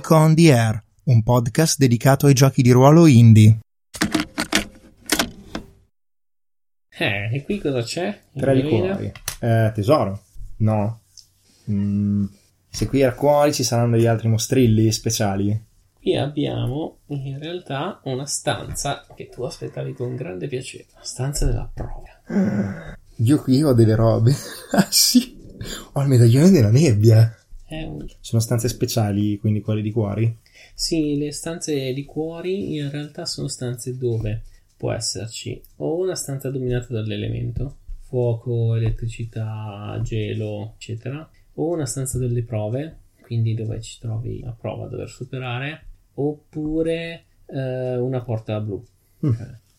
[0.00, 3.58] Geek on the Air, un podcast dedicato ai giochi di ruolo indie.
[6.88, 8.18] Eh, e qui cosa c'è?
[8.34, 9.12] Tre di cuori.
[9.40, 10.22] Eh, tesoro?
[10.58, 11.00] No.
[11.70, 12.24] Mm,
[12.70, 15.66] se qui era cuori ci saranno degli altri mostrilli speciali.
[15.92, 20.86] Qui abbiamo in realtà una stanza che tu aspettavi con grande piacere.
[20.94, 22.96] La stanza della prova.
[23.16, 24.32] Io qui ho delle robe.
[24.72, 25.36] ah sì.
[25.92, 27.34] Ho il medaglione della nebbia.
[27.70, 30.36] Un- Sono stanze speciali, quindi quelle di cuori.
[30.74, 34.42] Sì, le stanze di cuori in realtà sono stanze dove
[34.76, 42.42] può esserci o una stanza dominata dall'elemento, fuoco, elettricità, gelo, eccetera, o una stanza delle
[42.42, 48.82] prove, quindi dove ci trovi la prova da dover superare, oppure eh, una porta blu.
[49.26, 49.32] Mm.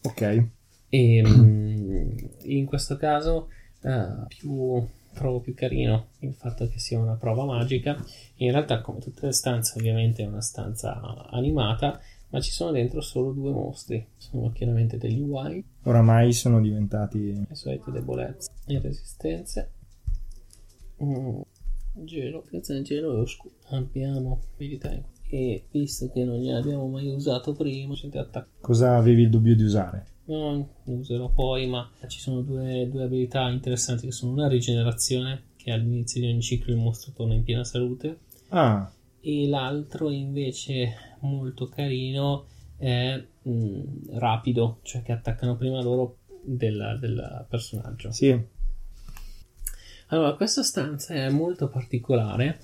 [0.03, 0.47] Ok.
[0.89, 2.09] E mm,
[2.43, 3.49] in questo caso
[3.81, 8.03] eh, più, trovo più carino il fatto che sia una prova magica.
[8.35, 13.01] In realtà, come tutte le stanze, ovviamente è una stanza animata, ma ci sono dentro
[13.01, 14.05] solo due mostri.
[14.17, 17.33] Sono chiaramente degli UI, Oramai sono diventati.
[17.33, 19.71] le solite debolezze e resistenze.
[21.03, 21.41] Mm,
[21.93, 23.55] gelo, piazza gelo e oscuro.
[23.69, 24.91] Abbiamo abilità
[25.33, 29.55] e visto che non li abbiamo mai usato prima, ci attacca Cosa avevi il dubbio
[29.55, 30.05] di usare?
[30.25, 35.43] No, lo userò poi, ma ci sono due, due abilità interessanti che sono una rigenerazione,
[35.57, 38.19] che all'inizio di ogni ciclo il mostro torna in piena salute,
[38.49, 38.91] Ah,
[39.21, 42.45] e l'altro invece molto carino
[42.77, 43.81] è mm,
[44.13, 48.11] rapido, cioè che attaccano prima loro del, personaggio.
[48.11, 48.59] sì.
[50.07, 52.59] Allora, questa stanza è molto particolare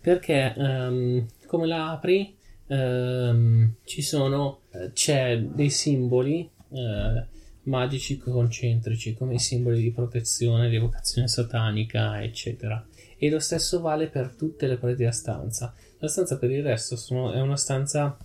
[0.00, 7.26] perché ehm, come la apri ehm, ci sono eh, c'è dei simboli eh,
[7.64, 12.84] magici concentrici come simboli di protezione, di evocazione satanica, eccetera.
[13.16, 15.74] E lo stesso vale per tutte le pareti della stanza.
[15.98, 18.16] La stanza per il resto sono- è una stanza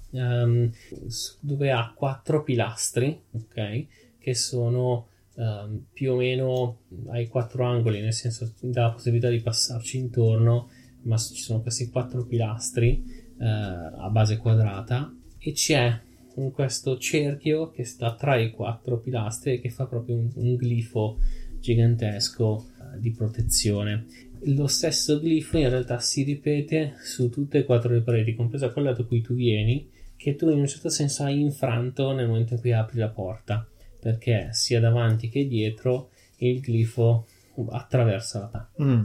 [1.08, 3.86] s- dove ha quattro pilastri, ok?
[4.20, 6.80] Che sono ehm, più o meno
[7.12, 10.70] ai quattro angoli, nel senso dà la possibilità di passarci intorno,
[11.04, 13.02] ma ci sono questi quattro pilastri
[13.40, 15.98] eh, a base quadrata e c'è
[16.40, 20.56] un- questo cerchio che sta tra i quattro pilastri e che fa proprio un, un
[20.56, 21.18] glifo
[21.60, 24.06] gigantesco eh, di protezione.
[24.44, 28.94] Lo stesso glifo in realtà si ripete su tutte e quattro le pareti, compresa quella
[28.94, 32.60] da cui tu vieni, che tu in un certo senso hai infranto nel momento in
[32.60, 33.68] cui apri la porta,
[34.00, 37.26] perché sia davanti che dietro il glifo
[37.70, 39.04] attraversa la Mm.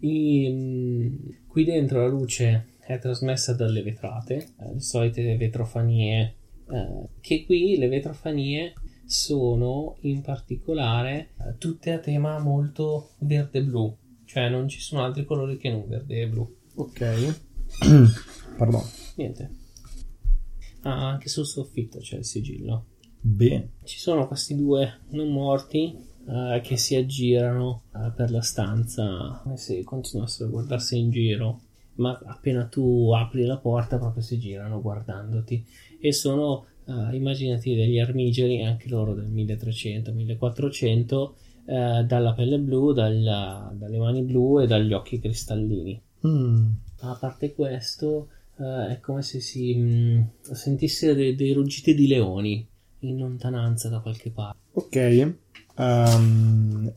[0.00, 1.14] i- mm,
[1.46, 6.36] qui dentro la luce è trasmessa dalle vetrate, eh, le solite vetrofanie,
[6.70, 8.74] eh, che qui le vetrofanie
[9.06, 15.56] sono in particolare eh, tutte a tema molto verde-blu, cioè non ci sono altri colori
[15.56, 16.56] che non verde e blu.
[16.76, 17.40] Ok.
[18.56, 18.82] Pardon.
[19.16, 19.50] Niente.
[20.82, 22.86] Ah, anche sul soffitto c'è il sigillo.
[23.20, 23.72] Bene.
[23.84, 25.96] Ci sono questi due non morti
[26.26, 31.60] eh, che si aggirano eh, per la stanza come se continuassero a guardarsi in giro,
[31.96, 35.64] ma appena tu apri la porta proprio si girano guardandoti
[36.00, 41.34] e sono, eh, immaginati degli armigeri, anche loro del 1300-1400,
[41.66, 46.00] eh, dalla pelle blu, dalla- dalle mani blu e dagli occhi cristallini.
[46.26, 46.66] Mm.
[47.00, 48.28] A parte questo,
[48.58, 52.66] eh, è come se si mh, sentisse dei, dei ruggiti di leoni
[53.00, 54.58] in lontananza da qualche parte.
[54.72, 55.34] Ok.
[55.76, 56.92] Ehm,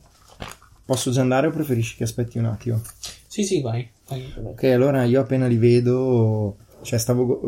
[0.84, 2.80] posso già andare o preferisci che aspetti un attimo?
[3.28, 3.88] Sì, sì, vai.
[4.08, 4.32] vai.
[4.42, 7.40] Ok, allora io appena li vedo, cioè stavo,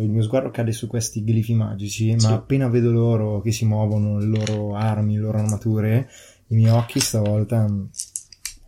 [0.00, 2.32] eh, il mio sguardo cade su questi glifi magici, ma Sì.
[2.32, 6.08] appena vedo loro che si muovono, le loro armi, le loro armature,
[6.48, 7.84] i miei occhi stavolta, mm,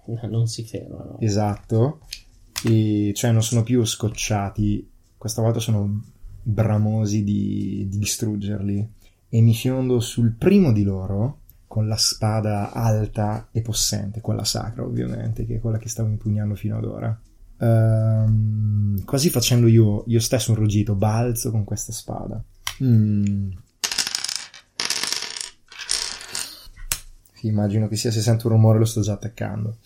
[0.08, 1.16] No, non si fermano.
[1.20, 2.00] esatto,
[2.64, 6.02] e cioè non sono più scocciati, questa volta sono
[6.42, 8.88] bramosi di, di distruggerli
[9.28, 11.40] e mi fiondo sul primo di loro
[11.76, 16.54] con la spada alta e possente, quella sacra ovviamente, che è quella che stavo impugnando
[16.54, 17.20] fino ad ora.
[17.58, 22.42] Ehm, quasi facendo io, io stesso un ruggito, balzo con questa spada.
[22.82, 23.50] Mm.
[27.42, 29.76] Immagino che sia se sento un rumore lo sto già attaccando.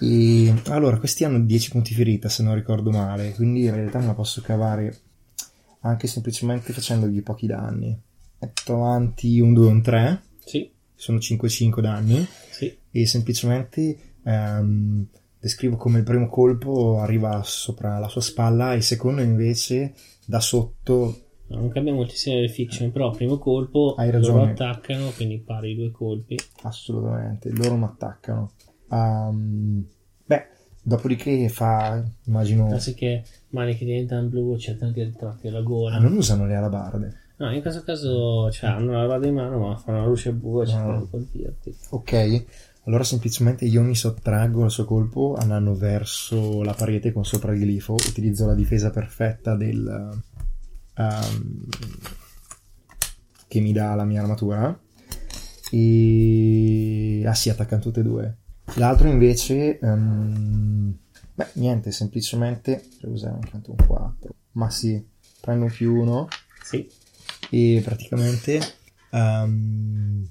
[0.00, 4.06] E allora, questi hanno 10 punti ferita se non ricordo male, quindi in realtà me
[4.06, 5.02] la posso cavare
[5.82, 7.96] anche semplicemente facendogli pochi danni.
[8.40, 12.76] Metto avanti un 2 un 3, Sì, sono 5-5 danni sì.
[12.90, 15.06] e semplicemente ehm,
[15.38, 19.94] descrivo come il primo colpo arriva sopra la sua spalla e il secondo invece
[20.26, 25.38] da sotto No, non cambia moltissimo le fiction, però primo colpo Hai loro attaccano, quindi
[25.38, 26.36] pari due colpi.
[26.64, 28.50] assolutamente loro mi attaccano
[28.90, 29.86] Ehm,
[30.26, 30.46] beh
[30.88, 32.68] Dopodiché fa, immagino...
[33.50, 35.96] Mani che diventano blu, cercano di ritrovarti la gola.
[35.96, 37.27] Ah, non usano le alabarde.
[37.38, 40.62] No, in questo caso cioè, hanno la lava in mano, ma fanno la luce blu
[40.62, 41.00] e cercano Ah.
[41.00, 41.76] di colpirti.
[41.90, 42.44] Ok,
[42.84, 47.60] allora semplicemente io mi sottraggo al suo colpo andando verso la parete con sopra il
[47.60, 50.20] glifo, utilizzo la difesa perfetta del...
[50.96, 51.66] ehm,
[53.46, 54.78] che mi dà la mia armatura
[55.70, 57.22] e...
[57.26, 58.36] Ah sì, attaccano tutte e due.
[58.74, 59.78] L'altro invece...
[59.78, 60.96] ehm,
[61.34, 62.84] Beh, niente, semplicemente...
[63.00, 64.34] Devo usare anche un 4.
[64.52, 65.06] Ma sì,
[65.40, 66.26] prendo un più uno
[66.62, 66.90] Sì,
[67.50, 68.60] e praticamente
[69.10, 70.28] ehm,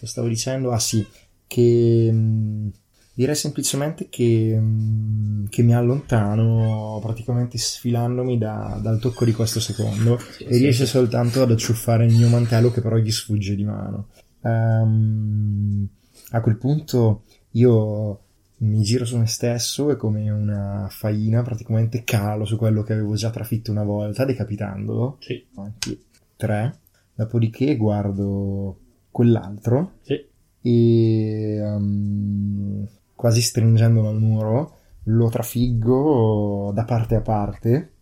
[0.00, 1.06] lo stavo dicendo ah sì
[1.46, 2.68] che mm,
[3.14, 10.18] direi semplicemente che, mm, che mi allontano praticamente sfilandomi da- dal tocco di questo secondo
[10.18, 10.90] Sì, e sì, riesce sì.
[10.92, 14.08] soltanto ad acciuffare il mio mantello che però gli sfugge di mano.
[14.42, 15.88] Ehm,
[16.30, 18.20] a quel punto io
[18.58, 23.14] mi giro su me stesso e come una faina praticamente calo su quello che avevo
[23.14, 25.16] già trafitto una volta decapitandolo.
[25.20, 26.06] Sì, avanti
[26.38, 26.78] 3
[27.14, 28.78] dopodiché guardo
[29.10, 30.24] quell'altro sì.
[30.62, 37.92] e um, quasi stringendolo al muro lo trafiggo da parte a parte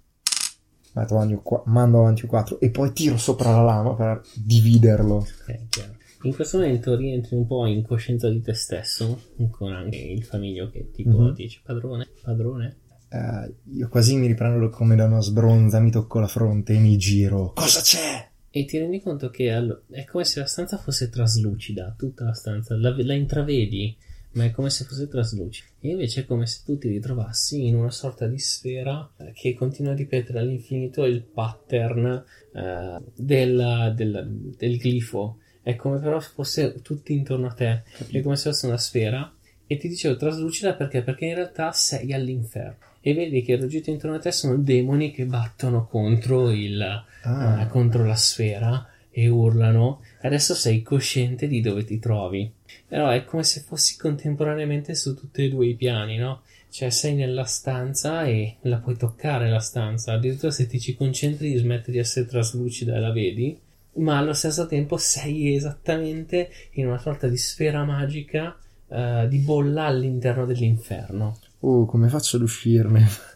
[1.64, 5.94] mando avanti un 4 e poi tiro sopra la lama per dividerlo Ok, chiaro.
[6.22, 10.70] In questo momento rientri un po' in coscienza di te stesso, con anche il famiglio
[10.70, 11.34] che tipo Mhm.
[11.34, 12.76] dice padrone, padrone.
[13.08, 16.96] Eh, io quasi mi riprendo come da una sbronza mi tocco la fronte e mi
[16.96, 18.28] giro cosa c'è?
[18.50, 22.32] E ti rendi conto che allo- è come se la stanza fosse traslucida, tutta la
[22.32, 23.94] stanza, la, la intravedi,
[24.32, 25.68] ma è come se fosse traslucida.
[25.80, 29.54] E invece è come se tu ti ritrovassi in una sorta di sfera eh, che
[29.54, 32.24] continua a ripetere all'infinito il pattern
[32.54, 35.38] eh, del, del- del glifo.
[35.62, 39.32] È come però fosse tutto intorno a te, è come se fosse una sfera.
[39.66, 41.02] E ti dicevo traslucida perché?
[41.02, 42.76] Perché in realtà sei all'inferno.
[43.00, 46.80] E vedi che il ruggito intorno a te sono demoni che battono contro il,
[47.22, 47.62] Ah.
[47.62, 50.02] eh, contro la sfera e urlano.
[50.22, 52.50] Adesso sei cosciente di dove ti trovi.
[52.86, 56.42] Però è come se fossi contemporaneamente su tutti e due i piani, no?
[56.68, 60.12] Cioè sei nella stanza e la puoi toccare la stanza.
[60.12, 63.58] Addirittura se ti ci concentri smette di essere traslucida e la vedi.
[63.94, 68.56] Ma allo stesso tempo sei esattamente in una sorta di sfera magica
[68.88, 71.38] eh, di bolla all'interno dell'inferno.
[71.60, 73.06] Oh, come faccio ad uscirne?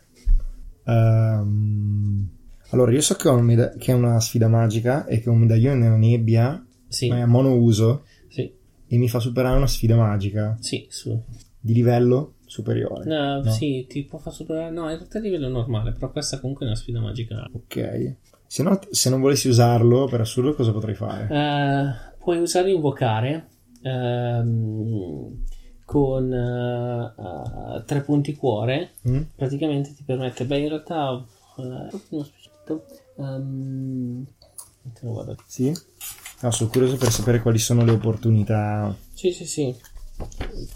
[0.91, 2.29] Ehm,
[2.70, 5.79] allora, io so che, meda- che è una sfida magica e che è un medaglione
[5.79, 8.52] nella nebbia, Sì, ma è a monouso sì,
[8.87, 11.20] e mi fa superare una sfida magica sì, su,
[11.58, 13.05] di livello superiore.
[13.05, 13.50] No, No?
[13.50, 14.70] sì, ti può far superare.
[14.70, 17.47] No, in realtà a livello normale, però questa comunque è una sfida magica.
[17.52, 18.14] Ok.
[18.47, 21.29] Se, no- se non volessi usarlo, per assurdo, cosa potrei fare?
[21.31, 23.47] Eh, puoi usare invocare
[23.82, 25.44] ehm,
[25.85, 27.15] con eh,
[27.77, 28.93] eh, tre punti cuore.
[29.09, 29.23] Mm?
[29.37, 30.44] Praticamente ti permette.
[30.44, 31.25] Beh, in realtà.
[31.56, 31.88] eh,
[34.94, 35.37] te lo guardo.
[35.47, 35.73] Sì?
[36.41, 38.94] No, sono curioso per sapere quali sono le opportunità.
[39.12, 39.75] Sì, sì, sì.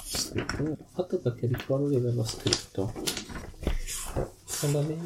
[0.02, 0.62] Scritto.
[0.62, 2.92] L'ho fatto perché ricordo di averlo scritto.
[4.44, 5.04] Sembra bene.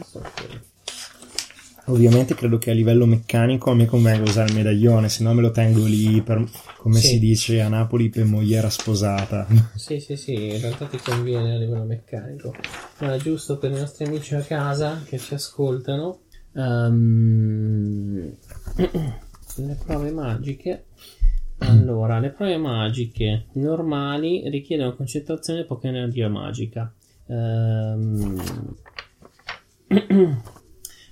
[1.89, 5.41] Ovviamente credo che a livello meccanico a me convenga usare il medaglione, se no me
[5.41, 6.45] lo tengo lì per,
[6.77, 7.07] come Sì.
[7.09, 9.47] si dice a Napoli, per mogliera sposata.
[9.75, 12.55] Sì, sì, sì, in realtà ti conviene a livello meccanico.
[13.01, 16.21] Ma giusto per i nostri amici a casa che ci ascoltano.
[16.55, 18.35] ehm,
[19.57, 20.85] le prove magiche.
[21.61, 26.93] Allora, le prove magiche normali richiedono concentrazione e poca energia magica.
[27.29, 28.37] Ehm,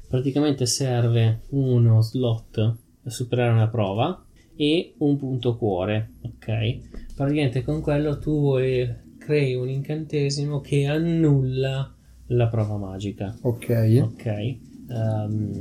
[0.09, 4.25] praticamente serve uno slot per superare una prova
[4.57, 7.15] e un punto cuore, ok?
[7.15, 11.95] Praticamente con quello tu eh, crei un incantesimo che annulla
[12.29, 14.01] la prova magica, Ok.
[14.03, 14.57] ok?
[14.89, 15.53] Ehm,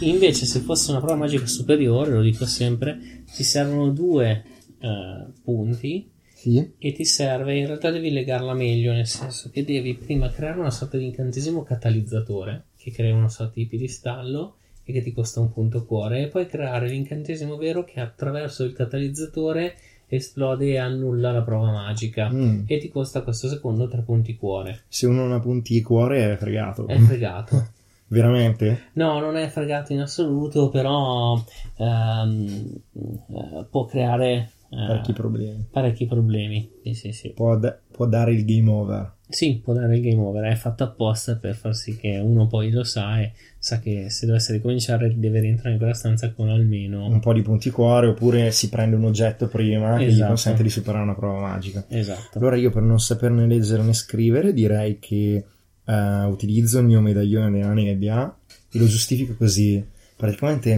[0.00, 4.44] invece se fosse una prova magica superiore, lo dico sempre, ti servono due
[4.78, 6.72] eh, punti Sì.
[6.78, 10.70] e ti serve, in realtà devi legarla meglio, nel senso che devi prima creare una
[10.70, 15.52] sorta di incantesimo catalizzatore, che crea una sorta di piedistallo e che ti costa un
[15.52, 19.74] punto cuore, e poi creare l'incantesimo vero che attraverso il catalizzatore
[20.06, 22.30] esplode e annulla la prova magica.
[22.30, 22.62] Mm.
[22.66, 24.84] E ti costa questo secondo tre punti cuore.
[24.86, 26.86] Se uno non ha punti cuore è fregato.
[26.86, 27.70] È fregato.
[28.06, 28.90] Veramente?
[28.92, 31.42] No, non è fregato in assoluto, però
[31.78, 35.66] ehm, eh, può creare eh, parecchi problemi.
[35.68, 36.70] parecchi problemi.
[36.84, 37.30] Sì, sì, sì.
[37.30, 39.14] Può, da- può dare il game over.
[39.28, 42.70] Sì, può dare il game over, è fatto apposta per far sì che uno poi
[42.70, 47.06] lo sa e sa che se dovesse ricominciare deve rientrare in quella stanza con almeno...
[47.06, 50.28] Un po' di punti cuore, oppure si prende un oggetto prima che gli Esatto.
[50.28, 51.84] consente di superare una prova magica.
[51.88, 52.38] Esatto.
[52.38, 55.44] Allora io per non saperne leggere né scrivere direi che
[55.84, 58.32] eh, utilizzo il mio medaglione della nebbia
[58.70, 59.84] e lo giustifico così.
[60.16, 60.76] Praticamente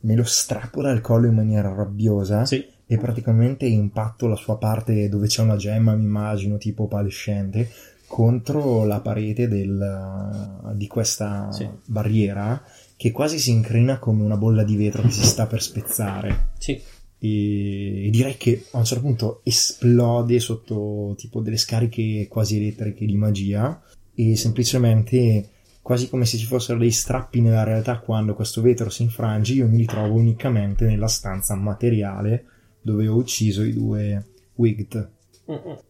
[0.00, 5.08] me lo strappo dal collo in maniera rabbiosa Sì, e praticamente impatto la sua parte
[5.08, 7.70] dove c'è una gemma, mi immagino, tipo opalescente,
[8.06, 11.68] contro la parete del- di questa Sì.
[11.86, 12.62] barriera
[12.96, 16.80] che quasi si incrina come una bolla di vetro che si sta per spezzare sì,
[17.18, 23.16] e direi che a un certo punto esplode sotto tipo delle scariche quasi elettriche di
[23.16, 23.80] magia
[24.14, 25.48] e semplicemente
[25.82, 29.66] quasi come se ci fossero dei strappi nella realtà quando questo vetro si infrange io
[29.66, 32.44] mi ritrovo unicamente nella stanza materiale
[32.84, 34.24] dove ho ucciso i due
[34.54, 35.10] Wigged.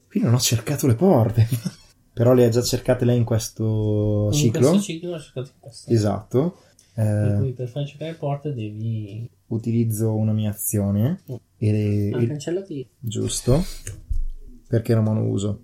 [0.09, 1.47] Qui non ho cercato le porte.
[2.15, 4.69] Però le ha già cercate lei in questo In ciclo?
[4.69, 5.23] questo ciclo in
[5.61, 5.91] questo.
[5.91, 6.59] esatto.
[6.95, 9.29] Per Eh, cui per far cercare le porte devi...
[9.49, 11.23] utilizzo una mia azione
[11.59, 12.89] e, Ah, e- cancellati.
[13.01, 13.63] giusto.
[14.69, 15.63] Perché era monouso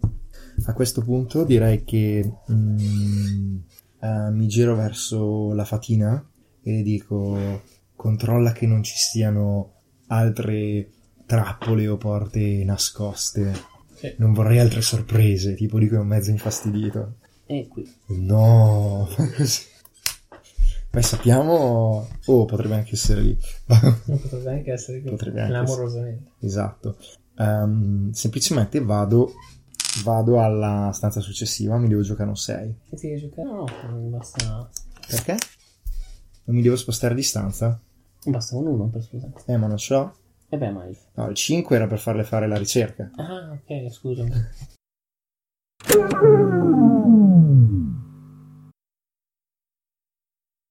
[0.67, 3.57] a questo punto direi che mm,
[4.01, 6.23] eh, mi giro verso la fatina
[6.63, 7.63] e le dico
[7.97, 9.73] controlla che non ci siano
[10.09, 10.91] altre
[11.31, 13.53] trappole o porte nascoste
[13.95, 14.15] Sì.
[14.19, 17.89] non vorrei altre sorprese tipo dico un mezzo infastidito E qui.
[18.09, 19.09] no
[20.91, 25.11] poi sappiamo oh potrebbe anche essere lì Non potrebbe anche essere qui.
[25.11, 26.31] Potrebbe anche Clamorosamente.
[26.41, 26.97] Esatto.
[27.39, 29.33] Ehm, semplicemente vado,
[30.03, 32.75] vado alla stanza successiva, mi devo giocare un 6.
[32.91, 33.49] E ti devi giocare?
[33.49, 34.69] No, no, basta...
[35.07, 35.37] Perché?
[36.45, 37.81] Non mi devo spostare di stanza?
[38.25, 39.31] Basta un 1 per scusa.
[39.47, 40.15] Eh, ma non ce l'ho.
[40.53, 40.99] E beh, mai.
[41.15, 43.11] No, il 5 era per farle fare la ricerca.
[43.17, 44.33] Ah, ok, scusami.